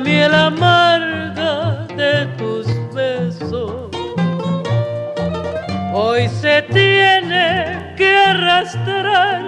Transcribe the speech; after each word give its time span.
Miel 0.00 0.34
amarga 0.34 1.86
de 1.96 2.26
tus 2.36 2.66
besos. 2.94 3.90
Hoy 5.92 6.28
se 6.28 6.62
tiene 6.62 7.94
que 7.96 8.16
arrastrar 8.16 9.42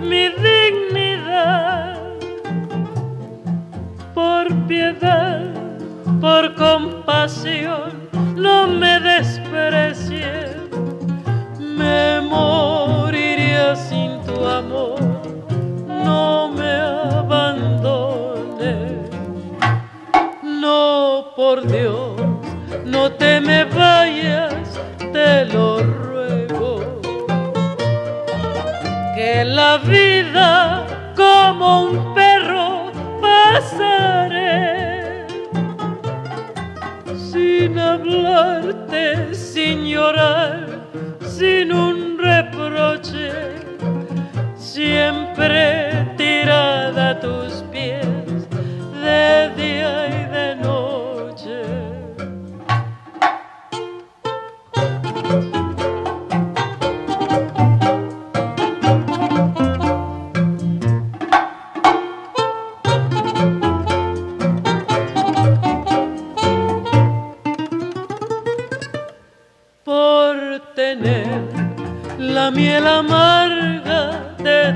mi 0.00 0.28
dignidad 0.28 1.96
por 4.14 4.46
piedad, 4.66 5.52
por 6.20 6.54
compasión, 6.54 6.95
Que 29.26 29.44
la 29.44 29.78
vida 29.78 30.86
como 31.16 31.86
un 31.86 32.14
perro 32.14 32.92
pasaré. 33.20 35.26
Sin 37.28 37.76
hablarte, 37.76 39.34
sin 39.34 39.84
llorar, 39.84 40.78
sin 41.36 41.72
un 41.72 41.85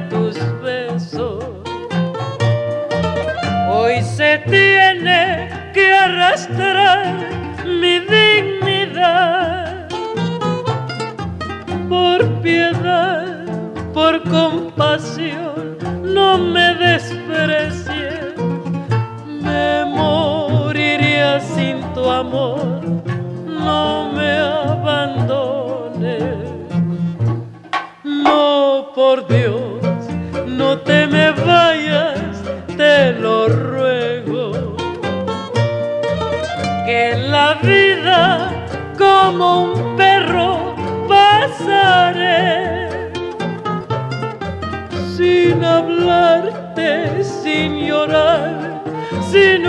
tus 0.09 0.37
besos. 0.62 1.44
Hoy 3.69 4.03
se 4.03 4.38
tiene 4.49 5.49
que 5.72 5.93
arrastrar 5.93 7.16
mi 7.65 8.00
dignidad 8.00 9.88
por 11.88 12.25
piedad, 12.43 13.44
por 13.93 14.22
compasión, 14.28 15.78
no 16.03 16.38
me 16.38 16.69
hablarte, 46.50 47.25
sin 47.25 47.87
llorar, 47.87 48.83
sin 49.31 49.66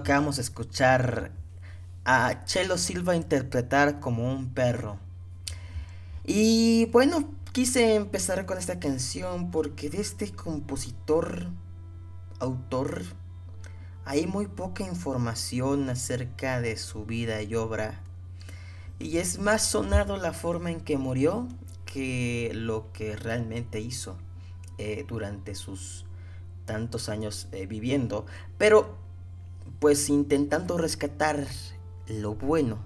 acabamos 0.00 0.36
de 0.36 0.42
escuchar 0.42 1.32
a 2.04 2.44
Chelo 2.44 2.78
Silva 2.78 3.16
interpretar 3.16 4.00
como 4.00 4.32
un 4.32 4.52
perro. 4.52 4.98
Y 6.24 6.86
bueno, 6.86 7.30
quise 7.52 7.94
empezar 7.94 8.46
con 8.46 8.58
esta 8.58 8.80
canción 8.80 9.50
porque 9.50 9.90
de 9.90 10.00
este 10.00 10.32
compositor, 10.32 11.48
autor, 12.38 13.04
hay 14.04 14.26
muy 14.26 14.46
poca 14.46 14.84
información 14.84 15.88
acerca 15.90 16.60
de 16.60 16.76
su 16.76 17.04
vida 17.04 17.42
y 17.42 17.54
obra. 17.54 18.00
Y 18.98 19.18
es 19.18 19.38
más 19.38 19.62
sonado 19.62 20.16
la 20.16 20.32
forma 20.32 20.70
en 20.70 20.80
que 20.80 20.98
murió 20.98 21.46
que 21.84 22.52
lo 22.54 22.92
que 22.92 23.16
realmente 23.16 23.80
hizo 23.80 24.16
eh, 24.78 25.04
durante 25.06 25.54
sus 25.54 26.06
tantos 26.64 27.08
años 27.08 27.48
eh, 27.52 27.66
viviendo. 27.66 28.26
Pero 28.56 29.09
pues 29.78 30.08
intentando 30.08 30.76
rescatar 30.78 31.46
lo 32.06 32.34
bueno 32.34 32.78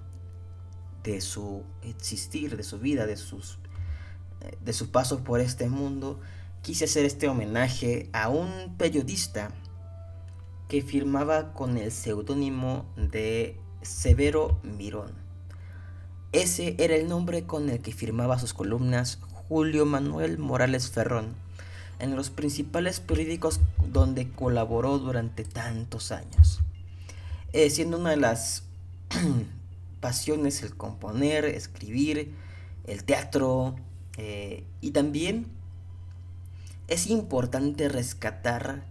de 1.03 1.21
su 1.21 1.63
existir, 1.83 2.57
de 2.57 2.63
su 2.63 2.79
vida, 2.79 3.05
de 3.05 3.17
sus 3.17 3.59
eh, 4.41 4.57
de 4.63 4.73
su 4.73 4.91
paso 4.91 5.23
por 5.23 5.39
este 5.39 5.69
mundo, 5.69 6.19
quise 6.61 6.85
hacer 6.85 7.05
este 7.05 7.27
homenaje 7.27 8.09
a 8.13 8.29
un 8.29 8.75
periodista 8.77 9.51
que 10.67 10.81
firmaba 10.81 11.53
con 11.53 11.77
el 11.77 11.91
seudónimo 11.91 12.85
de 12.97 13.59
Severo 13.81 14.59
Mirón. 14.63 15.13
Ese 16.31 16.75
era 16.79 16.95
el 16.95 17.07
nombre 17.07 17.45
con 17.45 17.69
el 17.69 17.81
que 17.81 17.93
firmaba 17.93 18.39
sus 18.39 18.53
columnas 18.53 19.19
Julio 19.47 19.85
Manuel 19.85 20.37
Morales 20.37 20.89
Ferrón 20.89 21.35
en 21.99 22.15
los 22.15 22.29
principales 22.29 22.99
periódicos 22.99 23.61
donde 23.87 24.29
colaboró 24.31 24.97
durante 24.97 25.43
tantos 25.45 26.11
años 26.11 26.61
eh, 27.55 27.69
siendo 27.69 27.97
una 27.97 28.09
de 28.09 28.17
las 28.17 28.63
pasiones 30.01 30.61
el 30.61 30.75
componer, 30.75 31.45
escribir, 31.45 32.33
el 32.85 33.05
teatro 33.05 33.77
eh, 34.17 34.65
y 34.81 34.91
también 34.91 35.45
es 36.89 37.07
importante 37.07 37.87
rescatar 37.87 38.83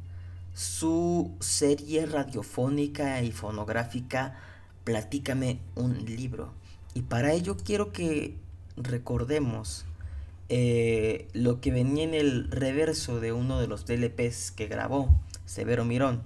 su 0.55 1.31
serie 1.41 2.07
radiofónica 2.07 3.23
y 3.23 3.33
fonográfica 3.33 4.41
Platícame 4.85 5.61
un 5.75 6.07
libro. 6.07 6.55
Y 6.95 7.03
para 7.03 7.33
ello 7.35 7.59
quiero 7.59 7.93
que 7.93 8.35
recordemos 8.79 9.85
eh, 10.49 11.29
lo 11.35 11.61
que 11.61 11.71
venía 11.71 12.05
en 12.05 12.15
el 12.15 12.51
reverso 12.51 13.21
de 13.21 13.33
uno 13.33 13.61
de 13.61 13.67
los 13.67 13.85
DLPs 13.85 14.53
que 14.53 14.69
grabó 14.69 15.21
Severo 15.45 15.85
Mirón, 15.85 16.23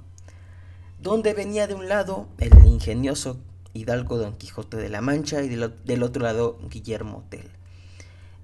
donde 1.00 1.34
venía 1.34 1.66
de 1.66 1.74
un 1.74 1.88
lado 1.88 2.28
el 2.38 2.66
ingenioso 2.66 3.38
Hidalgo 3.72 4.18
Don 4.18 4.36
Quijote 4.36 4.76
de 4.76 4.88
la 4.88 5.00
Mancha 5.00 5.42
y 5.42 5.48
del, 5.48 6.02
otro 6.02 6.22
lado 6.22 6.58
Guillermo 6.68 7.24
Tell. 7.28 7.48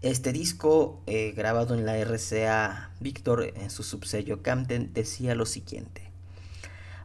Este 0.02 0.32
disco, 0.32 1.00
eh, 1.06 1.32
grabado 1.32 1.74
en 1.74 1.86
la 1.86 1.96
RCA 1.96 2.90
Víctor 3.00 3.52
en 3.56 3.70
su 3.70 3.82
subsello 3.82 4.42
Camden, 4.42 4.92
decía 4.92 5.34
lo 5.34 5.46
siguiente. 5.46 6.10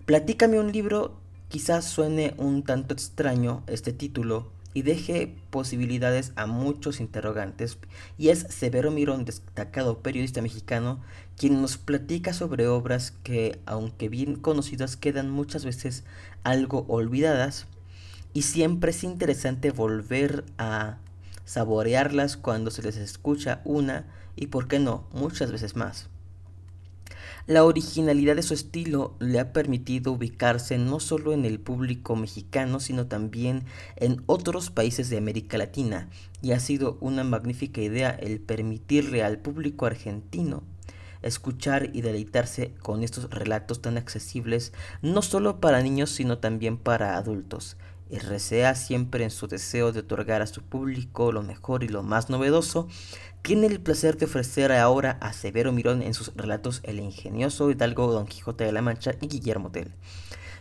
Platícame 0.06 0.60
un 0.60 0.72
libro, 0.72 1.18
quizás 1.48 1.86
suene 1.86 2.34
un 2.38 2.64
tanto 2.64 2.94
extraño 2.94 3.64
este 3.68 3.94
título, 3.94 4.52
y 4.74 4.84
deje 4.84 5.36
posibilidades 5.50 6.32
a 6.36 6.46
muchos 6.46 7.00
interrogantes, 7.00 7.78
y 8.18 8.30
es 8.30 8.40
Severo 8.50 8.92
Mirón, 8.92 9.26
destacado 9.26 10.00
periodista 10.00 10.42
mexicano, 10.42 11.02
quien 11.38 11.62
nos 11.62 11.78
platica 11.78 12.34
sobre 12.34 12.68
obras 12.68 13.12
que, 13.24 13.60
aunque 13.66 14.10
bien 14.10 14.36
conocidas, 14.36 14.98
quedan 14.98 15.30
muchas 15.30 15.66
veces 15.66 16.04
algo 16.44 16.86
olvidadas, 16.88 17.68
y 18.34 18.44
siempre 18.44 18.92
es 18.92 19.04
interesante 19.04 19.72
volver 19.72 20.46
a 20.58 20.98
saborearlas 21.46 22.38
cuando 22.38 22.70
se 22.70 22.84
les 22.84 22.98
escucha 22.98 23.62
una 23.66 24.06
y, 24.36 24.48
por 24.48 24.68
qué 24.68 24.78
no, 24.78 25.08
muchas 25.12 25.52
veces 25.52 25.76
más. 25.76 26.09
La 27.50 27.64
originalidad 27.64 28.36
de 28.36 28.44
su 28.44 28.54
estilo 28.54 29.16
le 29.18 29.40
ha 29.40 29.54
permitido 29.54 30.12
ubicarse 30.12 30.78
no 30.78 31.00
solo 31.00 31.34
en 31.34 31.46
el 31.46 31.60
público 31.60 32.16
mexicano, 32.16 32.80
sino 32.80 33.08
también 33.08 33.64
en 33.96 34.22
otros 34.28 34.70
países 34.70 35.10
de 35.10 35.18
América 35.18 35.58
Latina, 35.58 36.10
y 36.44 36.52
ha 36.52 36.60
sido 36.60 37.00
una 37.02 37.24
magnífica 37.24 37.82
idea 37.82 38.12
el 38.12 38.40
permitirle 38.40 39.24
al 39.24 39.40
público 39.40 39.88
argentino 39.88 40.62
escuchar 41.24 41.90
y 41.92 42.02
deleitarse 42.02 42.76
con 42.84 43.02
estos 43.02 43.32
relatos 43.32 43.82
tan 43.82 43.98
accesibles, 43.98 44.72
no 45.02 45.24
solo 45.24 45.60
para 45.60 45.82
niños, 45.82 46.12
sino 46.12 46.38
también 46.38 46.78
para 46.78 47.18
adultos. 47.18 47.78
RCA 48.12 48.76
siempre 48.76 49.24
en 49.24 49.30
su 49.30 49.48
deseo 49.48 49.92
de 49.92 50.00
otorgar 50.00 50.42
a 50.42 50.48
su 50.48 50.62
público 50.62 51.32
lo 51.32 51.44
mejor 51.44 51.84
y 51.84 51.88
lo 51.88 52.04
más 52.04 52.30
novedoso, 52.30 52.88
tiene 53.42 53.68
el 53.68 53.80
placer 53.80 54.18
de 54.18 54.26
ofrecer 54.26 54.72
ahora 54.72 55.18
a 55.22 55.34
Severo 55.34 55.72
Mirón 55.72 56.02
en 56.02 56.14
sus 56.14 56.36
relatos 56.36 56.82
El 56.84 57.00
ingenioso 57.00 57.70
Hidalgo 57.70 58.12
Don 58.12 58.26
Quijote 58.26 58.64
de 58.64 58.72
la 58.72 58.82
Mancha 58.82 59.14
y 59.22 59.28
Guillermo 59.28 59.72
Tell. 59.72 59.94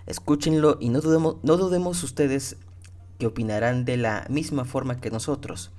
Escúchenlo 0.06 0.78
y 0.80 0.90
no 0.90 1.00
dudemos, 1.00 1.36
no 1.42 1.56
dudemos 1.56 2.02
ustedes 2.02 2.56
que 3.18 3.26
opinarán 3.26 3.84
de 3.84 3.96
la 3.96 4.26
misma 4.28 4.64
forma 4.64 5.00
que 5.00 5.10
nosotros. 5.10 5.70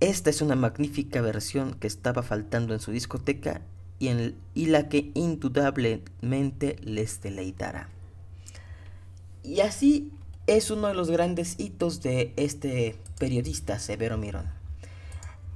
Esta 0.00 0.30
es 0.30 0.42
una 0.42 0.56
magnífica 0.56 1.20
versión 1.20 1.74
que 1.74 1.86
estaba 1.86 2.22
faltando 2.22 2.74
en 2.74 2.80
su 2.80 2.92
discoteca 2.92 3.62
y, 3.98 4.08
en, 4.08 4.36
y 4.54 4.66
la 4.66 4.88
que 4.88 5.10
indudablemente 5.14 6.76
les 6.82 7.20
deleitará. 7.20 7.88
Y 9.42 9.60
así 9.60 10.12
es 10.46 10.70
uno 10.70 10.88
de 10.88 10.94
los 10.94 11.10
grandes 11.10 11.56
hitos 11.58 12.02
de 12.02 12.32
este 12.36 12.96
periodista 13.18 13.78
Severo 13.78 14.16
Mirón. 14.16 14.46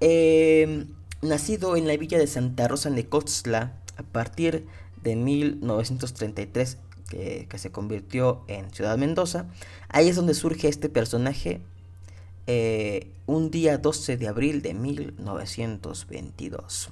Eh, 0.01 0.87
nacido 1.23 1.77
en 1.77 1.87
la 1.87 1.97
villa 1.97 2.19
de 2.19 2.27
Santa 2.27 2.67
Rosa 2.67 2.91
Necotzla 2.91 3.73
a 3.97 4.03
partir 4.03 4.67
de 5.03 5.17
1933, 5.17 6.79
que, 7.09 7.47
se 7.57 7.71
convirtió 7.71 8.43
en 8.49 8.71
Ciudad 8.73 8.99
Mendoza, 8.99 9.47
ahí 9.89 10.09
es 10.09 10.17
donde 10.17 10.35
surge 10.35 10.69
este 10.69 10.89
personaje 10.89 11.61
eh, 12.47 13.09
un 13.27 13.51
día 13.51 13.79
12 13.79 14.17
de 14.17 14.29
abril 14.29 14.63
de 14.63 14.75
1922. 14.75 16.91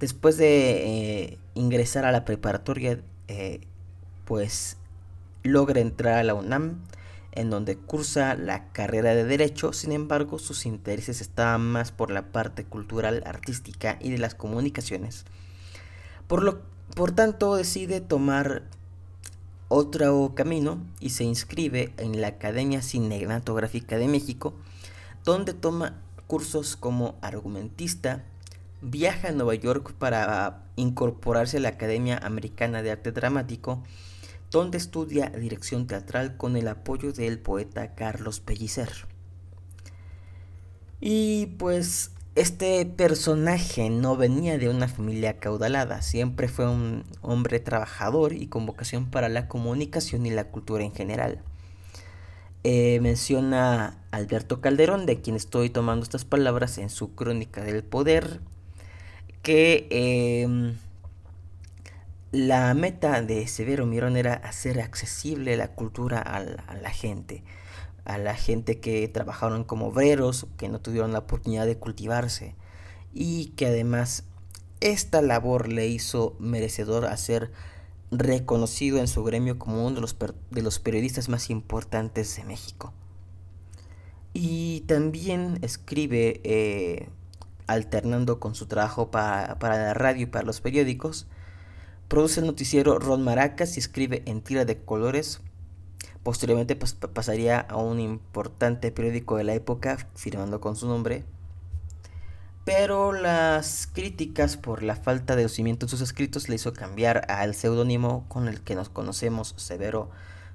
Después 0.00 0.36
de 0.36 1.24
eh, 1.24 1.38
ingresar 1.54 2.04
a 2.04 2.12
la 2.12 2.24
preparatoria, 2.24 3.00
pues 4.24 4.76
logra 5.42 5.80
entrar 5.80 6.18
a 6.18 6.24
la 6.24 6.34
UNAM, 6.34 6.80
en 7.36 7.50
donde 7.50 7.76
cursa 7.76 8.34
la 8.34 8.72
carrera 8.72 9.14
de 9.14 9.24
Derecho, 9.24 9.72
sin 9.72 9.92
embargo 9.92 10.38
sus 10.38 10.66
intereses 10.66 11.20
estaban 11.20 11.62
más 11.62 11.92
por 11.92 12.10
la 12.10 12.32
parte 12.32 12.64
cultural, 12.64 13.22
artística 13.26 13.98
y 14.00 14.10
de 14.10 14.18
las 14.18 14.34
comunicaciones. 14.34 15.24
Por, 16.26 16.42
lo, 16.42 16.62
por 16.94 17.12
tanto 17.12 17.54
decide 17.54 18.00
tomar 18.00 18.64
otro 19.68 20.32
camino 20.34 20.78
y 21.00 21.10
se 21.10 21.24
inscribe 21.24 21.92
en 21.98 22.20
la 22.20 22.28
Academia 22.28 22.82
Cinematográfica 22.82 23.98
de 23.98 24.08
México, 24.08 24.54
donde 25.24 25.54
toma 25.54 26.00
cursos 26.26 26.76
como 26.76 27.16
argumentista, 27.20 28.24
viaja 28.80 29.28
a 29.28 29.32
Nueva 29.32 29.54
York 29.54 29.92
para 29.98 30.62
incorporarse 30.76 31.58
a 31.58 31.60
la 31.60 31.70
Academia 31.70 32.18
Americana 32.18 32.82
de 32.82 32.92
Arte 32.92 33.12
Dramático, 33.12 33.82
donde 34.50 34.78
estudia 34.78 35.30
dirección 35.30 35.86
teatral 35.86 36.36
con 36.36 36.56
el 36.56 36.68
apoyo 36.68 37.12
del 37.12 37.38
poeta 37.38 37.94
Carlos 37.94 38.40
Pellicer. 38.40 38.90
Y 41.00 41.46
pues 41.58 42.12
este 42.36 42.84
personaje 42.84 43.90
no 43.90 44.16
venía 44.16 44.58
de 44.58 44.68
una 44.68 44.88
familia 44.88 45.38
caudalada, 45.38 46.02
siempre 46.02 46.48
fue 46.48 46.68
un 46.68 47.04
hombre 47.22 47.60
trabajador 47.60 48.32
y 48.34 48.46
con 48.46 48.66
vocación 48.66 49.10
para 49.10 49.28
la 49.28 49.48
comunicación 49.48 50.26
y 50.26 50.30
la 50.30 50.44
cultura 50.44 50.84
en 50.84 50.92
general. 50.92 51.42
Eh, 52.64 52.98
menciona 53.00 53.98
Alberto 54.10 54.60
Calderón, 54.60 55.06
de 55.06 55.20
quien 55.20 55.36
estoy 55.36 55.70
tomando 55.70 56.02
estas 56.02 56.24
palabras 56.24 56.78
en 56.78 56.90
su 56.90 57.14
crónica 57.14 57.62
del 57.62 57.84
poder, 57.84 58.40
que 59.42 59.86
em, 59.90 60.74
la 62.32 62.74
meta 62.74 63.22
de 63.22 63.46
Severo 63.46 63.86
Mirón 63.86 64.16
era 64.16 64.34
hacer 64.34 64.80
accesible 64.80 65.56
la 65.56 65.68
cultura 65.68 66.20
a 66.20 66.40
la, 66.40 66.90
gente, 66.90 67.44
a 68.04 68.18
la 68.18 68.34
gente 68.34 68.80
que 68.80 69.06
trabajaron 69.08 69.64
como 69.64 69.88
obreros, 69.88 70.46
que 70.56 70.68
no 70.68 70.80
tuvieron 70.80 71.12
la 71.12 71.20
oportunidad 71.20 71.66
de 71.66 71.78
cultivarse 71.78 72.54
y 73.14 73.46
que 73.56 73.66
además 73.66 74.24
esta 74.80 75.22
labor 75.22 75.68
le 75.68 75.86
hizo 75.86 76.36
merecedor 76.38 77.06
a 77.06 77.16
ser 77.16 77.52
reconocido 78.10 78.98
en 78.98 79.08
su 79.08 79.24
gremio 79.24 79.58
como 79.58 79.86
uno 79.86 79.96
de 79.96 80.00
los, 80.00 80.16
de 80.50 80.62
los 80.62 80.78
periodistas 80.78 81.28
más 81.28 81.48
importantes 81.48 82.36
de 82.36 82.44
México. 82.44 82.92
Y 84.34 84.80
también 84.82 85.58
escribe, 85.62 86.40
eh, 86.44 87.08
alternando 87.66 88.38
con 88.38 88.54
su 88.54 88.66
trabajo 88.66 89.10
para, 89.10 89.58
para 89.58 89.78
la 89.78 89.94
radio 89.94 90.24
y 90.24 90.26
para 90.26 90.44
los 90.44 90.60
periódicos, 90.60 91.26
Produce 92.08 92.40
el 92.40 92.46
noticiero 92.46 92.98
Ron 92.98 93.24
Maracas 93.24 93.76
y 93.76 93.80
escribe 93.80 94.22
en 94.26 94.40
tira 94.40 94.64
de 94.64 94.78
colores. 94.78 95.40
Posteriormente 96.22 96.76
pasaría 96.76 97.60
a 97.60 97.76
un 97.76 97.98
importante 97.98 98.92
periódico 98.92 99.36
de 99.36 99.44
la 99.44 99.54
época 99.54 99.98
firmando 100.14 100.60
con 100.60 100.76
su 100.76 100.86
nombre. 100.86 101.24
Pero 102.64 103.12
las 103.12 103.88
críticas 103.92 104.56
por 104.56 104.82
la 104.82 104.96
falta 104.96 105.36
de 105.36 105.42
conocimiento 105.42 105.86
en 105.86 105.90
sus 105.90 106.00
escritos 106.00 106.48
le 106.48 106.56
hizo 106.56 106.72
cambiar 106.72 107.30
al 107.30 107.54
seudónimo 107.54 108.24
con 108.28 108.48
el 108.48 108.60
que 108.60 108.74
nos 108.74 108.88
conocemos, 108.88 109.54
Severo 109.56 110.10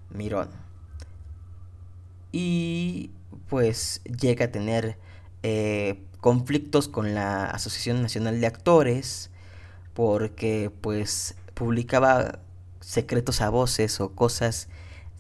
Mirón. 0.09 0.49
Y 2.31 3.11
pues 3.49 4.01
llega 4.03 4.45
a 4.45 4.51
tener 4.51 4.97
eh, 5.43 6.01
conflictos 6.21 6.87
con 6.87 7.13
la 7.13 7.45
Asociación 7.45 8.01
Nacional 8.01 8.39
de 8.39 8.47
Actores 8.47 9.31
porque 9.93 10.71
pues 10.81 11.35
publicaba 11.61 12.39
secretos 12.79 13.39
a 13.39 13.49
voces 13.51 14.01
o 14.01 14.15
cosas 14.15 14.67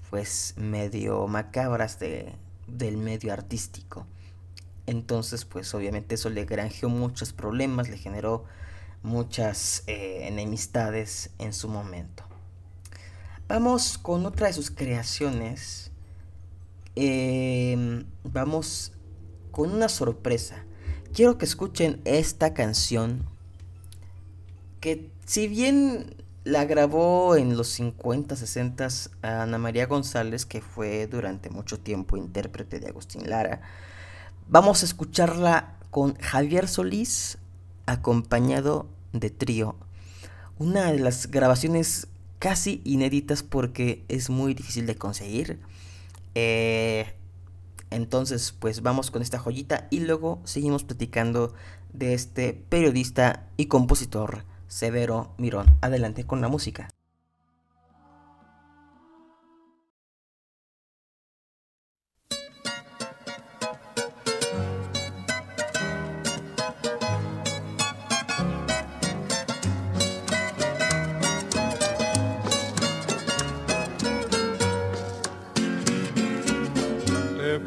pues 0.09 0.55
medio 0.57 1.27
macabras 1.27 1.99
de, 1.99 2.33
del 2.65 2.97
medio 2.97 3.31
artístico. 3.31 4.07
Entonces 4.87 5.45
pues 5.45 5.71
obviamente 5.75 6.15
eso 6.15 6.31
le 6.31 6.45
granjeó 6.45 6.89
muchos 6.89 7.31
problemas, 7.31 7.89
le 7.89 7.97
generó 7.99 8.45
muchas 9.03 9.83
eh, 9.85 10.21
enemistades 10.23 11.29
en 11.37 11.53
su 11.53 11.69
momento. 11.69 12.23
Vamos 13.47 13.99
con 13.99 14.25
otra 14.25 14.47
de 14.47 14.53
sus 14.53 14.71
creaciones. 14.71 15.91
Em, 16.95 18.03
vamos 18.23 18.93
con 19.51 19.71
una 19.71 19.89
sorpresa. 19.89 20.65
Quiero 21.13 21.37
que 21.37 21.45
escuchen 21.45 22.01
esta 22.03 22.55
canción 22.55 23.29
que 24.79 25.11
si 25.27 25.47
bien 25.47 26.20
la 26.43 26.65
grabó 26.65 27.35
en 27.35 27.57
los 27.57 27.67
50, 27.69 28.35
60 28.35 28.87
Ana 29.21 29.57
María 29.57 29.85
González, 29.85 30.45
que 30.45 30.61
fue 30.61 31.07
durante 31.07 31.49
mucho 31.49 31.79
tiempo 31.79 32.17
intérprete 32.17 32.79
de 32.79 32.87
Agustín 32.89 33.29
Lara. 33.29 33.61
Vamos 34.47 34.81
a 34.83 34.85
escucharla 34.85 35.77
con 35.91 36.15
Javier 36.15 36.67
Solís, 36.67 37.37
acompañado 37.85 38.89
de 39.13 39.29
trío. 39.29 39.75
Una 40.59 40.91
de 40.91 40.99
las 40.99 41.29
grabaciones 41.31 42.07
casi 42.39 42.81
inéditas 42.85 43.43
porque 43.43 44.03
es 44.07 44.29
muy 44.29 44.53
difícil 44.53 44.85
de 44.87 44.95
conseguir. 44.95 45.59
Eh, 46.35 47.13
Entonces, 47.89 48.53
pues 48.57 48.81
vamos 48.81 49.11
con 49.11 49.21
esta 49.21 49.39
joyita 49.39 49.87
y 49.91 49.99
luego 50.01 50.41
seguimos 50.45 50.83
platicando 50.83 51.53
de 51.93 52.13
este 52.13 52.53
periodista 52.53 53.49
y 53.57 53.65
compositor 53.67 54.45
Severo 54.71 55.33
Mirón. 55.37 55.77
Adelante 55.81 56.25
con 56.25 56.39
la 56.39 56.47
música. 56.47 56.87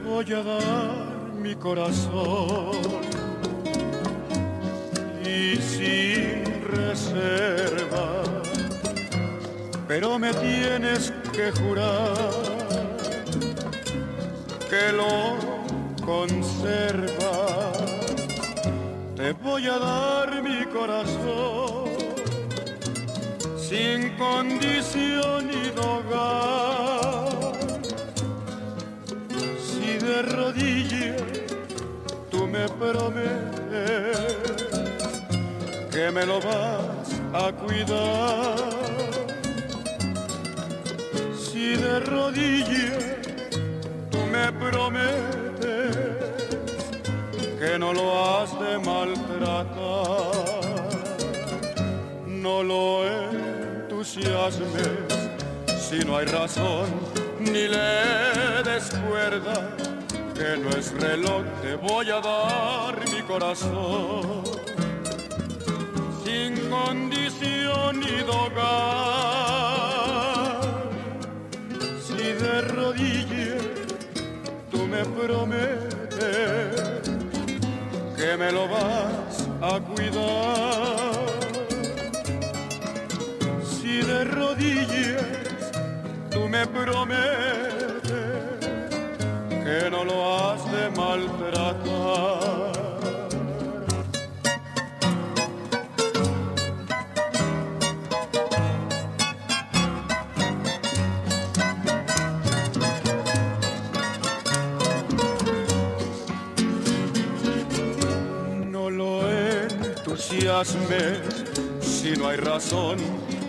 voy 0.04 0.32
a 0.32 0.42
dar 0.42 1.32
mi 1.38 1.54
corazón 1.54 2.72
y 5.22 5.56
sin 5.56 6.43
reserva, 7.14 8.22
pero 9.88 10.18
me 10.18 10.32
tienes 10.34 11.12
que 11.32 11.50
jurar 11.52 12.14
que 14.68 14.92
lo 14.92 15.36
conserva. 16.04 17.72
Te 19.16 19.32
voy 19.32 19.66
a 19.66 19.78
dar 19.78 20.42
mi 20.42 20.64
corazón 20.66 21.84
sin 23.56 24.16
condición 24.16 25.50
y 25.50 25.78
hogar 25.78 26.44
de 30.04 30.22
rodillas 30.22 31.22
tú 32.30 32.46
me 32.46 32.68
prometes 32.68 34.18
que 35.90 36.10
me 36.10 36.26
lo 36.26 36.40
vas 36.40 36.93
a 37.34 37.52
cuidar. 37.52 38.56
Si 41.36 41.76
de 41.76 42.00
rodillas 42.00 43.04
tú 44.10 44.18
me 44.32 44.50
prometes 44.52 45.96
que 47.58 47.78
no 47.78 47.92
lo 47.92 48.24
has 48.24 48.58
de 48.60 48.78
maltratar, 48.78 49.74
no 52.26 52.62
lo 52.62 53.06
entusiasmes 53.06 54.88
si 55.66 55.98
no 56.04 56.16
hay 56.16 56.26
razón 56.26 56.86
ni 57.40 57.68
le 57.68 58.62
descuerda 58.64 59.70
que 60.34 60.56
no 60.56 60.70
es 60.70 60.92
reloj, 60.92 61.44
te 61.62 61.76
voy 61.76 62.10
a 62.10 62.20
dar 62.20 62.98
mi 63.12 63.22
corazón 63.22 64.42
sin 66.34 66.54
condición 66.68 68.00
ni 68.00 68.16
dogar. 68.32 68.64
Si 72.06 72.22
de 72.42 72.54
rodillas 72.76 73.64
tú 74.70 74.80
me 74.92 75.02
prometes 75.18 76.00
que 78.18 78.30
me 78.42 78.50
lo 78.56 78.64
vas 78.68 79.34
a 79.72 79.74
cuidar, 79.90 81.26
si 83.74 83.94
de 84.10 84.24
rodillas 84.24 85.62
tú 86.32 86.40
me 86.54 86.66
prometes 86.66 88.12
que 89.64 89.78
no 89.90 90.00
lo 90.10 90.16
has 90.38 90.62
de 90.74 90.84
maltratar. 91.00 91.93
Si 111.80 112.12
no 112.16 112.28
hay 112.28 112.36
razón 112.38 112.96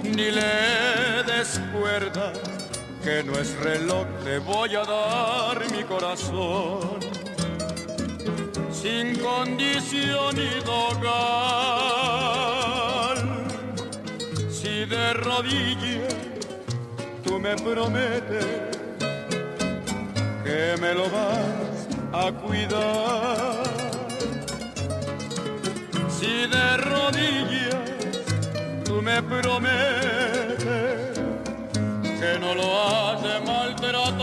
ni 0.04 0.30
le 0.32 1.24
descuerda 1.26 2.34
que 3.04 3.24
no 3.24 3.34
es 3.34 3.56
reloj, 3.60 4.06
te 4.24 4.40
voy 4.40 4.76
a 4.76 4.84
dar 4.84 5.72
mi 5.72 5.84
corazón 5.84 7.00
sin 8.72 9.16
condición 9.20 10.36
y 10.38 10.64
dogal. 10.66 11.16
Si 14.50 14.86
de 14.86 15.14
rodillas 15.14 16.14
tú 17.24 17.40
me 17.40 17.56
prometes 17.56 18.46
que 20.44 20.76
me 20.82 20.94
lo 20.94 21.04
vas 21.10 21.88
a 22.14 22.32
cuidar. 22.32 23.55
Si 26.26 26.48
de 26.48 26.78
rodillas 26.78 28.26
tú 28.84 29.00
me 29.00 29.22
prometes 29.22 30.58
que 32.20 32.40
no 32.40 32.56
lo 32.56 32.82
hace 32.82 33.46
maltratar. 33.46 34.16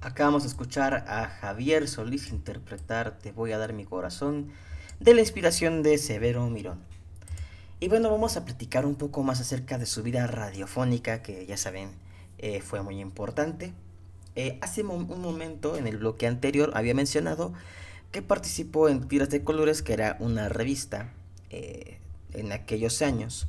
Acabamos 0.00 0.42
de 0.42 0.48
escuchar 0.48 1.04
a 1.06 1.28
Javier 1.28 1.86
Solís 1.86 2.30
interpretar 2.32 3.18
Te 3.18 3.30
voy 3.30 3.52
a 3.52 3.58
dar 3.58 3.74
mi 3.74 3.84
corazón 3.84 4.50
de 4.98 5.14
la 5.14 5.20
inspiración 5.20 5.84
de 5.84 5.98
Severo 5.98 6.50
Mirón. 6.50 6.80
Y 7.78 7.86
bueno, 7.86 8.10
vamos 8.10 8.36
a 8.36 8.44
platicar 8.44 8.84
un 8.84 8.96
poco 8.96 9.22
más 9.22 9.40
acerca 9.40 9.78
de 9.78 9.86
su 9.86 10.02
vida 10.02 10.26
radiofónica, 10.26 11.22
que 11.22 11.46
ya 11.46 11.56
saben, 11.56 12.07
eh, 12.38 12.60
fue 12.60 12.82
muy 12.82 13.00
importante. 13.00 13.72
Eh, 14.36 14.58
hace 14.60 14.82
un 14.82 15.20
momento, 15.20 15.76
en 15.76 15.86
el 15.86 15.98
bloque 15.98 16.26
anterior, 16.26 16.70
había 16.74 16.94
mencionado 16.94 17.52
que 18.12 18.22
participó 18.22 18.88
en 18.88 19.06
Tiras 19.08 19.30
de 19.30 19.42
Colores, 19.42 19.82
que 19.82 19.92
era 19.92 20.16
una 20.20 20.48
revista 20.48 21.12
eh, 21.50 21.98
en 22.32 22.52
aquellos 22.52 23.02
años. 23.02 23.48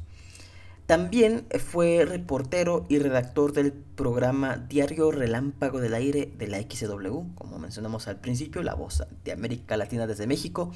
También 0.87 1.45
fue 1.59 2.03
reportero 2.03 2.87
y 2.89 2.97
redactor 2.97 3.53
del 3.53 3.73
programa 3.73 4.57
Diario 4.57 5.11
Relámpago 5.11 5.79
del 5.79 5.93
Aire 5.93 6.33
de 6.35 6.47
la 6.47 6.57
XW, 6.59 7.35
como 7.35 7.59
mencionamos 7.59 8.07
al 8.07 8.19
principio, 8.19 8.63
la 8.63 8.73
voz 8.73 9.03
de 9.23 9.31
América 9.31 9.77
Latina 9.77 10.07
desde 10.07 10.25
México. 10.25 10.71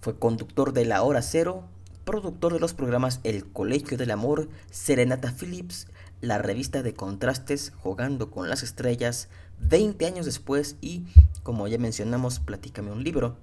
Fue 0.00 0.18
conductor 0.18 0.72
de 0.72 0.84
La 0.84 1.04
Hora 1.04 1.22
Cero, 1.22 1.62
productor 2.04 2.54
de 2.54 2.58
los 2.58 2.74
programas 2.74 3.20
El 3.22 3.46
Colegio 3.46 3.96
del 3.96 4.10
Amor, 4.10 4.48
Serenata 4.72 5.32
Phillips, 5.32 5.86
la 6.26 6.38
revista 6.38 6.82
de 6.82 6.94
contrastes 6.94 7.72
Jugando 7.76 8.30
con 8.30 8.48
las 8.48 8.62
Estrellas, 8.62 9.28
20 9.60 10.06
años 10.06 10.26
después 10.26 10.76
y, 10.80 11.04
como 11.42 11.68
ya 11.68 11.78
mencionamos, 11.78 12.40
Platícame 12.40 12.90
un 12.90 13.04
libro, 13.04 13.36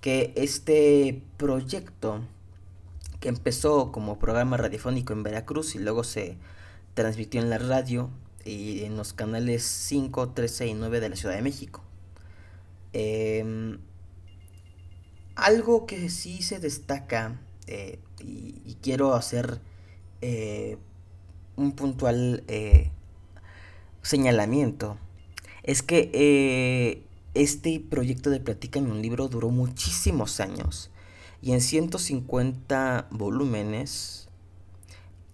que 0.00 0.32
este 0.36 1.22
proyecto 1.36 2.20
que 3.20 3.28
empezó 3.28 3.92
como 3.92 4.18
programa 4.18 4.56
radiofónico 4.56 5.12
en 5.12 5.22
Veracruz 5.22 5.74
y 5.74 5.78
luego 5.78 6.04
se 6.04 6.36
transmitió 6.94 7.40
en 7.40 7.50
la 7.50 7.58
radio 7.58 8.10
y 8.44 8.84
en 8.84 8.96
los 8.96 9.12
canales 9.12 9.62
5, 9.62 10.30
13 10.30 10.68
y 10.68 10.74
9 10.74 11.00
de 11.00 11.08
la 11.10 11.16
Ciudad 11.16 11.34
de 11.34 11.42
México. 11.42 11.82
Em, 12.92 13.78
algo 15.36 15.86
que 15.86 16.08
sí 16.08 16.42
se 16.42 16.58
destaca 16.58 17.40
eh, 17.66 17.98
y, 18.18 18.76
quiero 18.82 19.14
hacer 19.14 19.60
eh, 20.22 20.78
un 21.56 21.72
puntual 21.72 22.44
eh, 22.48 22.90
señalamiento 24.02 24.96
es 25.62 25.82
que 25.82 26.10
eh, 26.12 27.02
este 27.34 27.80
proyecto 27.80 28.30
de 28.30 28.40
Platícame 28.40 28.90
un 28.90 29.02
libro 29.02 29.28
duró 29.28 29.50
muchísimos 29.50 30.40
años 30.40 30.90
y 31.42 31.52
en 31.52 31.60
150 31.60 33.08
volúmenes 33.10 34.28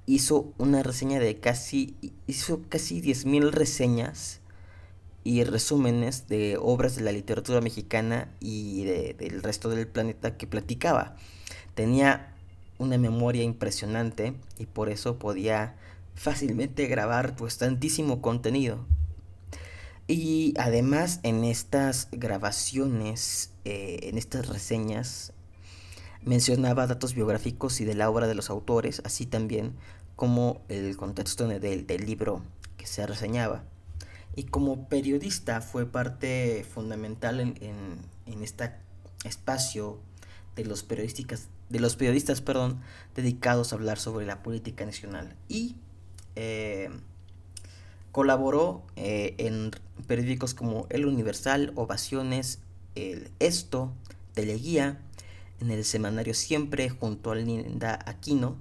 hizo 0.07 0.53
una 0.59 0.83
reseña 0.83 1.19
de 1.19 1.39
casi, 1.41 1.97
hizo 2.27 2.63
casi 2.69 3.03
10.000 3.03 3.51
reseñas 3.51 4.41
y 5.25 5.43
resúmenes 5.43 6.29
de 6.29 6.57
obras 6.61 6.95
de 6.95 7.03
la 7.03 7.11
literatura 7.11 7.61
mexicana 7.61 8.31
y 8.39 8.85
del 8.85 9.43
resto 9.43 9.69
del 9.69 9.89
planeta 9.89 10.37
que 10.37 10.47
platicaba. 10.47 11.17
Tenía 11.75 12.33
una 12.79 12.97
memoria 12.97 13.43
impresionante 13.43 14.35
y 14.59 14.67
por 14.67 14.89
eso 14.89 15.19
podía 15.19 15.75
fácilmente 16.17 16.87
grabar 16.87 17.37
pues 17.37 17.59
tantísimo 17.59 18.21
contenido. 18.21 18.85
Y 20.09 20.55
además 20.59 21.21
en 21.23 21.45
estas 21.45 22.09
grabaciones, 22.11 23.53
eh, 23.65 24.01
en 24.03 24.19
estas 24.19 24.49
reseñas, 24.49 25.33
mencionaba 26.23 26.87
datos 26.87 27.15
biográficos 27.15 27.81
y 27.81 27.85
de 27.85 27.95
la 27.95 28.11
obra 28.11 28.27
de 28.27 28.35
los 28.35 28.51
autores, 28.51 29.01
así 29.05 29.27
también 29.27 29.75
como 30.17 30.63
el 30.69 30.97
contexto 30.97 31.47
del, 31.47 31.87
del 31.87 32.07
libro 32.07 32.43
que 32.77 32.87
se 32.87 33.07
reseñaba. 33.07 33.65
Y 34.35 34.45
como 34.45 34.89
periodista 34.89 35.61
fue 35.61 35.87
parte 35.87 36.65
fundamental 36.69 37.41
en, 37.41 37.55
en, 38.27 38.43
este 38.43 38.71
espacio 39.25 39.99
de 40.57 40.65
los, 40.65 40.83
periodistas, 40.83 41.49
de 41.69 41.81
los 41.81 41.97
periodistas 41.97 42.43
perdón, 42.43 42.81
dedicados 43.15 43.73
a 43.73 43.77
hablar 43.77 43.99
sobre 43.99 44.27
la 44.27 44.43
política 44.43 44.85
nacional. 44.85 45.37
Y 45.49 45.77
eh, 46.37 46.91
colaboró 48.13 48.83
eh, 48.97 49.35
en 49.39 49.73
periódicos 50.07 50.55
como 50.55 50.87
El 50.89 51.05
Universal, 51.07 51.73
Ovaciones, 51.75 52.61
El 52.95 53.31
Esto, 53.41 53.93
Teleguía, 54.33 55.01
en 55.61 55.71
el 55.71 55.85
semanario 55.85 56.35
Siempre 56.35 56.89
junto 56.89 57.33
a 57.33 57.35
Linda 57.35 57.99
Aquino. 58.07 58.57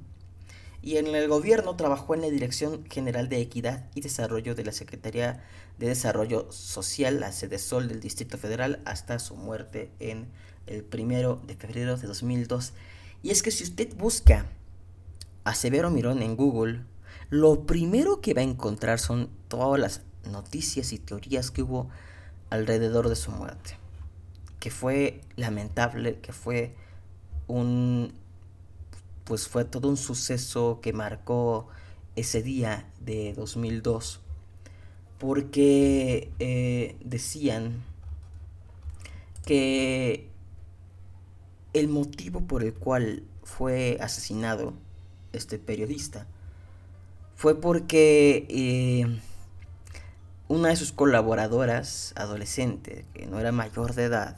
Y 0.82 0.98
en 0.98 1.08
el 1.08 1.28
gobierno 1.28 1.76
trabajó 1.76 2.16
en 2.16 2.22
la 2.22 2.30
Dirección 2.30 2.86
General 2.90 3.28
de 3.28 3.42
Equidad 3.42 3.90
y 3.96 4.02
Desarrollo 4.02 4.56
de 4.56 4.66
la 4.66 4.72
Secretaría 4.72 5.44
de 5.80 5.88
Desarrollo 5.88 6.52
Social, 6.52 7.20
la 7.20 7.32
sede 7.32 7.58
Sol 7.58 7.88
del 7.88 8.00
Distrito 8.00 8.38
Federal, 8.38 8.82
hasta 8.86 9.20
su 9.20 9.36
muerte 9.36 9.90
en 10.00 10.28
el 10.68 10.84
primero 10.84 11.42
de 11.48 11.56
febrero 11.56 11.98
de 11.98 12.08
2002. 12.08 12.74
Y 13.24 13.32
es 13.32 13.42
que 13.42 13.52
si 13.52 13.64
usted 13.64 13.96
busca 13.96 14.46
a 15.44 15.56
Severo 15.56 15.90
Mirón 15.90 16.22
en 16.22 16.36
Google, 16.36 16.82
lo 17.30 17.66
primero 17.66 18.22
que 18.22 18.34
va 18.34 18.42
a 18.42 18.46
encontrar 18.46 19.00
son 19.00 19.30
todas 19.48 19.80
las 19.80 20.02
noticias 20.30 20.94
y 20.94 21.00
teorías 21.00 21.52
que 21.52 21.64
hubo 21.64 21.90
alrededor 22.50 23.10
de 23.10 23.16
su 23.16 23.32
muerte. 23.32 23.78
Que 24.60 24.72
fue 24.72 25.22
lamentable, 25.36 26.20
que 26.20 26.34
fue 26.34 26.76
un 27.48 28.14
pues 29.24 29.48
fue 29.48 29.66
todo 29.66 29.90
un 29.90 29.98
suceso 29.98 30.80
que 30.82 30.94
marcó 30.94 31.68
ese 32.16 32.44
día 32.44 32.88
de 33.00 33.34
2002 33.34 34.22
porque 35.18 36.32
eh, 36.38 36.96
decían 37.04 37.84
que 39.44 40.30
el 41.74 41.88
motivo 41.88 42.42
por 42.42 42.64
el 42.64 42.76
cual 42.76 43.24
fue 43.44 43.98
asesinado 44.00 44.74
este 45.34 45.58
periodista 45.58 46.28
fue 47.36 47.60
porque 47.60 48.46
eh, 48.50 49.20
una 50.48 50.70
de 50.70 50.76
sus 50.76 50.92
colaboradoras, 50.92 52.14
adolescente, 52.16 53.06
que 53.14 53.28
no 53.28 53.40
era 53.40 53.52
mayor 53.52 53.94
de 53.94 54.06
edad, 54.06 54.38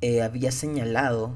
eh, 0.00 0.22
había 0.22 0.52
señalado 0.52 1.34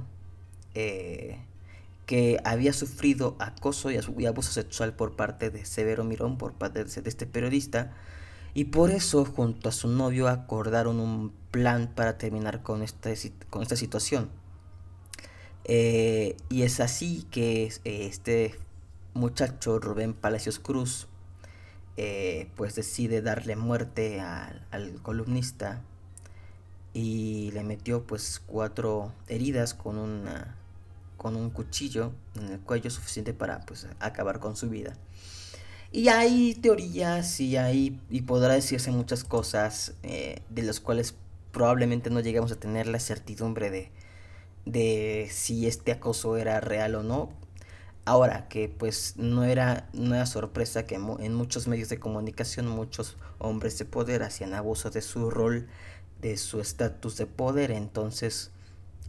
que 2.06 2.40
había 2.44 2.72
sufrido 2.72 3.34
acoso 3.40 3.90
y 3.90 4.26
abuso 4.26 4.52
sexual 4.52 4.94
por 4.94 5.16
parte 5.16 5.50
de 5.50 5.64
Severo 5.64 6.04
Mirón, 6.04 6.38
por 6.38 6.52
parte 6.52 6.84
de 6.84 7.08
este 7.08 7.26
periodista, 7.26 7.92
y 8.54 8.64
por 8.64 8.90
eso 8.90 9.24
junto 9.24 9.68
a 9.68 9.72
su 9.72 9.88
novio 9.88 10.26
acordaron 10.26 11.00
un 11.00 11.32
plan 11.50 11.92
para 11.94 12.18
terminar 12.18 12.62
con 12.62 12.82
esta, 12.82 13.10
con 13.50 13.62
esta 13.62 13.76
situación. 13.76 14.30
Eh, 15.64 16.36
y 16.48 16.62
es 16.62 16.80
así 16.80 17.26
que 17.30 17.64
eh, 17.84 18.06
este 18.06 18.54
muchacho 19.18 19.78
Rubén 19.78 20.14
Palacios 20.14 20.58
Cruz 20.58 21.08
eh, 21.96 22.48
pues 22.56 22.74
decide 22.74 23.22
darle 23.22 23.56
muerte 23.56 24.20
al, 24.20 25.00
columnista 25.02 25.82
y 26.94 27.50
le 27.52 27.64
metió 27.64 28.04
pues 28.04 28.40
cuatro 28.46 29.12
heridas 29.28 29.74
con 29.74 29.98
con 31.18 31.36
un 31.36 31.50
cuchillo 31.50 32.12
en 32.36 32.52
el 32.52 32.60
cuello 32.60 32.90
suficiente 32.90 33.34
para 33.34 33.60
pues 33.66 33.86
acabar 33.98 34.38
con 34.38 34.56
su 34.56 34.70
vida. 34.70 34.94
Y 35.90 36.08
hay 36.08 36.54
teorías 36.54 37.40
y 37.40 37.56
hay 37.56 38.00
y 38.08 38.22
podrá 38.22 38.54
decirse 38.54 38.90
muchas 38.90 39.24
cosas 39.24 39.94
eh, 40.02 40.42
de 40.48 40.62
las 40.62 40.80
cuales 40.80 41.14
probablemente 41.52 42.08
no 42.08 42.20
lleguemos 42.20 42.52
a 42.52 42.56
tener 42.56 42.86
la 42.86 43.00
certidumbre 43.00 43.70
de, 43.70 43.90
de 44.64 45.28
si 45.30 45.66
este 45.66 45.92
acoso 45.92 46.36
era 46.36 46.60
real 46.60 46.94
o 46.94 47.02
no. 47.02 47.30
Ahora 48.08 48.48
que 48.48 48.70
pues 48.70 49.18
no 49.18 49.44
era, 49.44 49.90
era 49.92 50.24
sorpresa 50.24 50.86
que 50.86 50.94
en 50.94 51.34
muchos 51.34 51.68
medios 51.68 51.90
de 51.90 51.98
comunicación 51.98 52.66
muchos 52.66 53.18
hombres 53.38 53.78
de 53.78 53.84
poder 53.84 54.22
hacían 54.22 54.54
abuso 54.54 54.88
de 54.88 55.02
su 55.02 55.28
rol, 55.28 55.68
de 56.22 56.38
su 56.38 56.58
estatus 56.58 57.18
de 57.18 57.26
poder, 57.26 57.70
entonces 57.70 58.50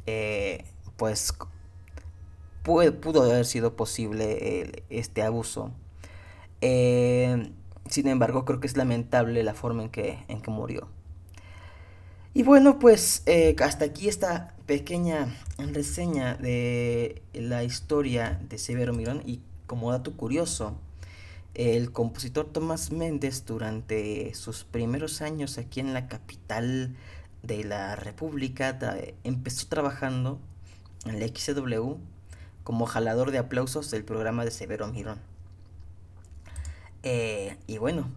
eh, 0.06 0.66
pues 0.98 1.34
pudo 2.64 3.24
haber 3.24 3.46
sido 3.46 3.78
posible 3.78 4.84
este 4.90 5.22
abuso. 5.22 5.72
Eh, 6.60 7.54
sin 7.90 8.10
embargo, 8.10 8.44
creo 8.44 8.60
que 8.60 8.68
es 8.68 8.76
lamentable 8.76 9.44
la 9.44 9.54
forma 9.54 9.84
en 9.84 9.90
que, 9.92 10.26
en 10.28 10.42
que 10.42 10.52
murió. 10.52 10.90
Y 12.34 12.44
bueno, 12.44 12.80
pues 12.80 13.24
eh, 13.28 13.56
hasta 13.64 13.86
aquí 13.86 14.10
esta 14.10 14.56
pequeña 14.70 15.36
reseña 15.58 16.36
de 16.36 17.24
la 17.34 17.64
historia 17.64 18.40
de 18.50 18.60
Severo 18.60 18.94
Mirón. 18.94 19.24
Y 19.26 19.42
como 19.66 19.92
dato 19.92 20.16
curioso, 20.16 20.78
el 21.56 21.92
compositor 21.92 22.46
Tomás 22.46 22.92
Méndez 22.92 23.46
durante 23.48 24.32
sus 24.36 24.66
primeros 24.66 25.24
años 25.24 25.58
aquí 25.58 25.80
en 25.80 25.96
la 25.96 26.08
capital 26.08 26.96
de 27.42 27.64
la 27.64 27.96
República 27.96 28.78
empezó 29.24 29.66
trabajando 29.66 30.40
en 31.06 31.20
la 31.20 31.26
XW 31.26 31.96
como 32.64 32.86
jalador 32.86 33.32
de 33.32 33.40
aplausos 33.40 33.90
del 33.90 34.04
programa 34.06 34.46
de 34.46 34.52
Severo 34.52 34.86
Mirón. 34.86 35.18
Eh, 37.02 37.58
y 37.66 37.80
bueno, 37.80 38.08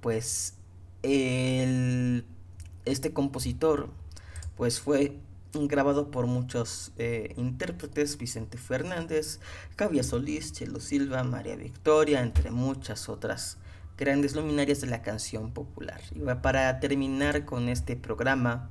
pues 0.00 0.54
este 1.04 2.24
compositor 3.12 3.90
pues 4.56 4.80
fue 4.80 5.16
grabado 5.52 6.10
por 6.10 6.26
muchos 6.26 6.92
eh, 6.96 7.34
intérpretes, 7.36 8.18
Vicente 8.18 8.58
Fernández, 8.58 9.40
Cabia 9.76 10.02
Solís, 10.02 10.52
Chelo 10.52 10.80
Silva, 10.80 11.22
María 11.24 11.56
Victoria, 11.56 12.20
entre 12.20 12.50
muchas 12.50 13.08
otras 13.08 13.58
grandes 13.98 14.34
luminarias 14.34 14.80
de 14.80 14.86
la 14.86 15.02
canción 15.02 15.52
popular. 15.52 16.00
Y 16.14 16.20
para 16.42 16.80
terminar 16.80 17.44
con 17.44 17.68
este 17.68 17.96
programa, 17.96 18.70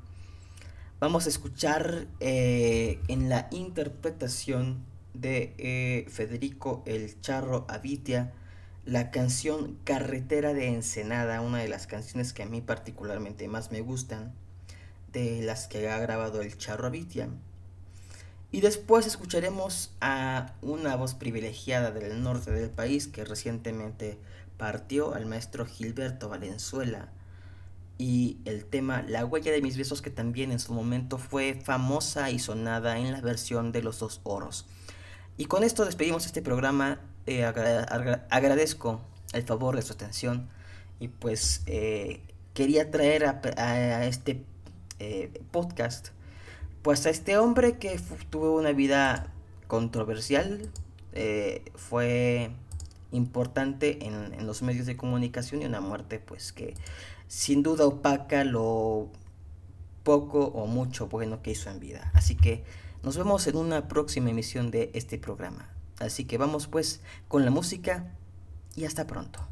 vamos 1.00 1.26
a 1.26 1.30
escuchar 1.30 2.08
eh, 2.20 3.00
en 3.08 3.30
la 3.30 3.48
interpretación 3.52 4.84
de 5.13 5.54
eh, 5.58 6.06
Federico 6.10 6.84
El 6.86 7.20
Charro 7.22 7.65
Avitia, 7.70 8.34
la 8.86 9.12
canción 9.12 9.78
Carretera 9.84 10.54
de 10.54 10.68
Ensenada, 10.68 11.42
una 11.42 11.60
de 11.60 11.68
las 11.68 11.86
canciones 11.86 12.34
que 12.34 12.44
a 12.44 12.48
mí 12.48 12.62
particularmente 12.62 13.48
más 13.48 13.72
me 13.72 13.82
gustan, 13.82 14.34
de 15.12 15.41
las 15.43 15.67
que 15.67 15.89
ha 15.89 16.00
grabado 16.00 16.41
El 16.41 16.58
Charro 16.58 16.88
Avitia. 16.88 17.30
Y 18.52 18.62
después 18.62 19.06
escucharemos 19.06 19.91
a 20.02 20.54
una 20.62 20.95
voz 20.95 21.13
privilegiada 21.13 21.91
del 21.91 22.24
norte 22.24 22.52
del 22.52 22.69
país 22.69 23.08
que 23.08 23.24
recientemente 23.24 24.17
partió, 24.58 25.13
al 25.13 25.26
maestro 25.26 25.65
Gilberto 25.65 26.30
Valenzuela. 26.30 27.10
Y 27.98 28.38
el 28.45 28.65
tema 28.65 29.04
La 29.04 29.26
huella 29.26 29.52
de 29.52 29.62
mis 29.62 29.78
besos 29.78 30.02
que 30.02 30.10
también 30.10 30.52
en 30.52 30.60
su 30.60 30.74
momento 30.74 31.17
fue 31.17 31.60
famosa 31.63 32.32
y 32.32 32.39
sonada 32.39 32.98
en 32.98 33.12
la 33.12 33.22
versión 33.22 33.72
de 33.72 33.84
Los 33.84 34.00
Dos 34.00 34.22
Oros. 34.24 34.65
Y 35.38 35.45
con 35.45 35.63
esto 35.63 35.86
despedimos 35.86 36.26
este 36.26 36.41
programa. 36.41 37.00
Eh, 37.26 37.45
agradezco 37.45 39.02
el 39.34 39.43
favor 39.43 39.76
de 39.76 39.82
su 39.82 39.93
atención. 39.93 40.50
Y 41.00 41.08
pues 41.08 41.62
eh, 41.65 42.24
quería 42.54 42.91
traer 42.91 43.26
a, 43.26 44.06
este 44.06 44.43
eh, 44.99 45.41
podcast 45.51 46.09
pues 46.81 47.05
a 47.05 47.09
este 47.09 47.38
hombre 47.38 47.77
que 47.77 47.99
tuvo 48.29 48.55
una 48.55 48.71
vida 48.71 49.33
controversial. 49.67 50.69
fue 51.75 52.51
importante 53.12 54.05
en, 54.05 54.33
en, 54.33 54.45
los 54.45 54.62
medios 54.62 54.85
de 54.85 54.95
comunicación 54.95 55.62
y 55.62 55.65
una 55.65 55.81
muerte 55.81 56.19
pues 56.19 56.53
que 56.53 56.75
sin 57.27 57.63
duda 57.63 57.85
opaca 57.85 58.43
lo 58.43 59.09
poco 60.03 60.45
o 60.45 60.67
mucho 60.67 61.07
bueno 61.07 61.41
que 61.41 61.51
hizo 61.51 61.69
en 61.69 61.79
vida. 61.79 62.12
Así 62.13 62.35
que 62.35 62.63
nos 63.03 63.17
vemos 63.17 63.47
en 63.47 63.57
una 63.57 63.88
próxima 63.88 64.29
emisión 64.29 64.71
de 64.71 64.91
este 64.93 65.17
programa. 65.17 65.69
Así 65.99 66.25
que 66.25 66.38
vamos 66.38 66.67
pues 66.67 67.01
con 67.27 67.45
la 67.45 67.51
música 67.51 68.12
y 68.75 68.85
hasta 68.85 69.05
pronto. 69.05 69.47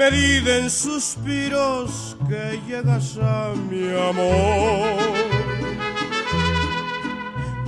Medida 0.00 0.56
en 0.56 0.70
suspiros 0.70 2.16
que 2.26 2.58
llegas 2.66 3.18
a 3.18 3.52
mi 3.68 3.86
amor. 4.10 4.96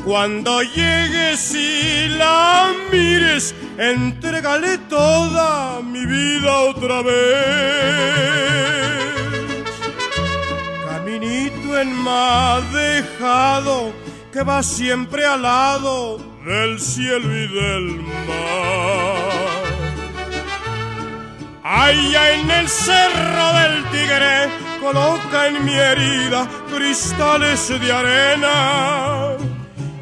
Cuando 0.02 0.62
llegues 0.62 1.54
y 1.54 2.08
la 2.08 2.72
mires, 2.90 3.54
entregale 3.76 4.78
toda 4.78 5.82
mi 5.82 6.06
vida 6.06 6.58
otra 6.60 7.02
vez. 7.02 7.12
Caminito 10.86 11.78
en 11.78 11.92
dejado 12.72 13.92
que 14.32 14.42
va 14.42 14.62
siempre 14.62 15.26
al 15.26 15.42
lado 15.42 16.18
del 16.46 16.80
cielo 16.80 17.28
y 17.30 17.46
del 17.46 18.00
mar. 18.26 19.21
Allá 21.92 22.32
en 22.32 22.50
el 22.50 22.68
cerro 22.70 23.52
del 23.52 23.84
tigre 23.90 24.48
coloca 24.80 25.48
en 25.48 25.62
mi 25.62 25.74
herida 25.74 26.48
cristales 26.74 27.68
de 27.68 27.92
arena. 27.92 29.36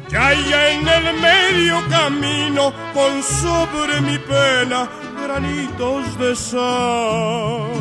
Y 0.09 0.15
allá 0.15 0.69
en 0.69 0.87
el 0.87 1.19
medio 1.19 1.85
camino 1.89 2.71
pon 2.93 3.21
sobre 3.21 3.99
mi 3.99 4.17
pena 4.19 4.87
granitos 5.21 6.17
de 6.17 6.33
sal. 6.33 7.80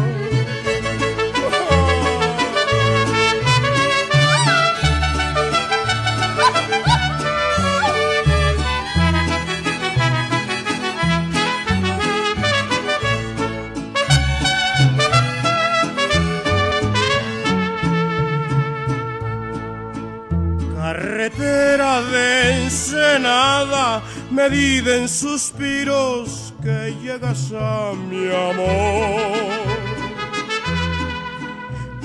Carretera 21.30 22.02
de 22.02 22.62
Ensenada, 22.62 24.02
medida 24.30 24.96
en 24.96 25.08
suspiros 25.08 26.52
que 26.62 26.94
llegas 27.02 27.52
a 27.52 27.92
mi 27.94 28.26
amor. 28.26 29.60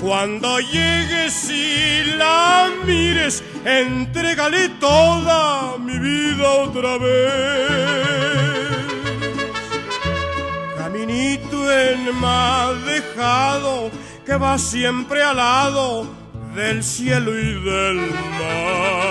Cuando 0.00 0.60
llegues 0.60 1.50
y 1.50 2.04
la 2.16 2.70
mires, 2.84 3.42
entrégale 3.64 4.68
toda 4.80 5.78
mi 5.78 5.98
vida 5.98 6.48
otra 6.48 6.98
vez. 6.98 7.70
Caminito 10.78 11.72
en 11.72 12.04
dejado 12.84 13.90
que 14.24 14.36
va 14.36 14.58
siempre 14.58 15.22
al 15.22 15.36
lado 15.36 16.06
del 16.54 16.82
cielo 16.82 17.38
y 17.38 17.52
del 17.64 17.96
mar. 18.38 19.05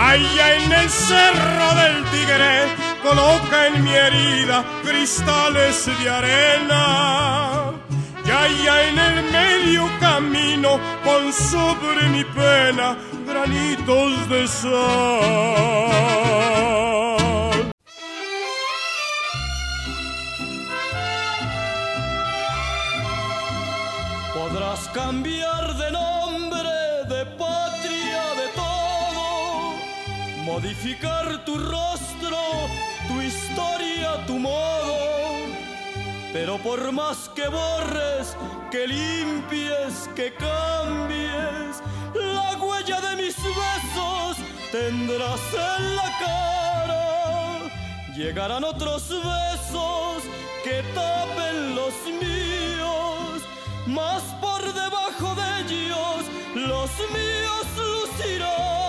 Allá 0.00 0.54
en 0.54 0.70
el 0.72 0.88
cerro 0.88 1.74
del 1.74 2.04
tigre 2.12 2.68
coloca 3.02 3.66
en 3.66 3.82
mi 3.82 3.92
herida 3.92 4.64
cristales 4.84 5.86
de 5.86 6.08
arena. 6.08 7.72
Y 8.24 8.30
allá 8.30 8.82
en 8.88 8.98
el 8.98 9.24
medio 9.32 9.90
camino 9.98 10.78
pon 11.04 11.32
sobre 11.32 12.08
mi 12.10 12.22
pena 12.24 12.96
granitos 13.26 14.28
de 14.28 14.46
sal. 14.46 15.88
cambiar 24.92 25.76
de 25.76 25.90
nombre, 25.90 26.70
de 27.08 27.26
modificar 30.48 31.44
tu 31.44 31.54
rostro, 31.58 32.40
tu 33.08 33.20
historia, 33.20 34.24
tu 34.26 34.38
modo. 34.38 34.96
Pero 36.32 36.58
por 36.58 36.80
más 36.92 37.18
que 37.36 37.46
borres, 37.48 38.36
que 38.70 38.86
limpies, 38.86 39.94
que 40.16 40.32
cambies, 40.34 41.74
la 42.14 42.56
huella 42.62 42.98
de 43.06 43.12
mis 43.22 43.36
besos 43.62 44.36
tendrás 44.72 45.44
en 45.74 45.96
la 45.96 46.08
cara. 46.24 47.06
Llegarán 48.16 48.64
otros 48.64 49.02
besos 49.08 50.16
que 50.64 50.76
tapen 50.94 51.74
los 51.78 51.94
míos, 52.22 53.36
más 53.86 54.22
por 54.44 54.62
debajo 54.84 55.28
de 55.40 55.48
ellos 55.60 56.20
los 56.54 56.90
míos 57.16 57.66
lucirán. 57.92 58.87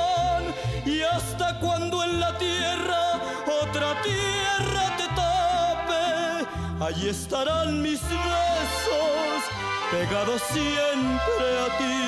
Y 0.89 1.03
hasta 1.03 1.59
cuando 1.59 2.03
en 2.03 2.19
la 2.19 2.35
tierra 2.39 3.21
otra 3.61 4.01
tierra 4.01 4.97
te 4.97 5.07
tape, 5.19 6.47
allí 6.83 7.09
estarán 7.09 7.79
mis 7.79 8.01
besos 8.01 9.43
pegados 9.91 10.41
siempre 10.51 11.47
a 11.65 11.77
ti. 11.77 11.99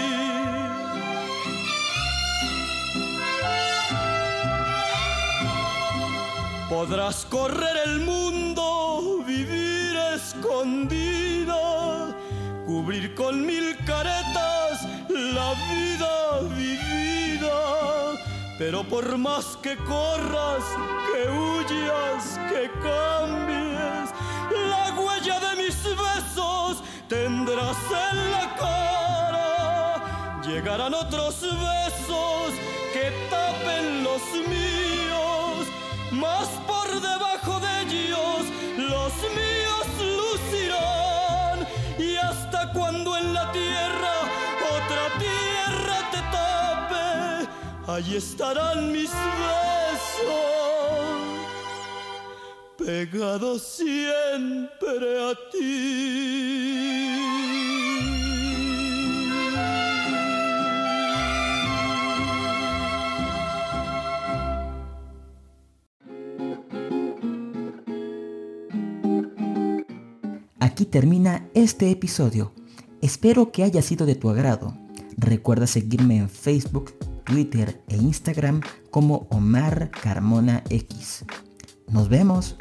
Podrás 6.68 7.26
correr 7.30 7.78
el 7.86 8.00
mundo, 8.00 9.24
vivir 9.28 9.96
escondida 10.16 11.62
cubrir 12.66 13.14
con 13.14 13.46
mil 13.46 13.76
caretas 13.86 14.88
la 15.10 15.54
vida 15.70 16.40
vivida. 16.56 16.81
Pero 18.64 18.84
por 18.84 19.18
más 19.18 19.58
que 19.64 19.76
corras, 19.76 20.64
que 21.12 21.28
huyas, 21.32 22.40
que 22.48 22.70
cambies, 22.80 24.14
la 24.70 24.94
huella 25.02 25.40
de 25.40 25.64
mis 25.64 25.84
besos 25.84 26.84
tendrás 27.08 27.76
en 28.12 28.32
la 28.32 28.56
cara. 28.60 30.42
Llegarán 30.46 30.94
otros 30.94 31.42
besos 31.42 32.54
que 32.94 33.12
tapen 33.32 34.04
los 34.04 34.22
míos, 34.48 35.66
más 36.12 36.48
por 36.68 36.88
debajo 37.02 37.60
de 37.62 37.82
ellos 37.82 38.46
los 38.78 39.14
míos 39.40 39.88
lucirán 40.20 41.68
y 41.98 42.16
hasta 42.16 42.72
cuando 42.74 43.18
en 43.18 43.34
la 43.34 43.52
tierra 43.52 44.01
allí 47.94 48.16
estarán 48.16 48.92
mis 48.92 49.10
besos 49.10 50.32
pegados 52.78 53.62
siempre 53.64 55.20
a 55.20 55.34
ti. 55.52 56.72
Aquí 70.60 70.86
termina 70.86 71.50
este 71.54 71.92
episodio. 71.92 72.54
Espero 73.02 73.52
que 73.52 73.64
haya 73.64 73.82
sido 73.82 74.06
de 74.06 74.16
tu 74.16 74.30
agrado. 74.30 74.78
Recuerda 75.18 75.68
seguirme 75.68 76.18
en 76.18 76.30
Twitter 77.24 77.82
e 77.88 77.96
Instagram 77.96 78.62
como 78.90 79.28
Omar 79.30 79.90
Carmona 79.90 80.64
X. 80.70 81.26
Nos 81.90 82.08
vemos. 82.08 82.56